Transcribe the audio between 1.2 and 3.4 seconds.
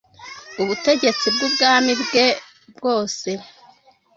bw’ubwami bwe bwose.